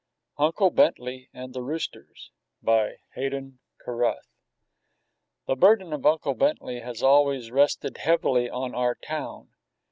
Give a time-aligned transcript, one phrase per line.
[0.39, 2.31] UNCLE BENTLEY AND THE ROOSTERS
[2.63, 4.25] BY HAYDEN CARRUTH
[5.45, 9.49] The burden of Uncle Bentley has always rested heavily on our town.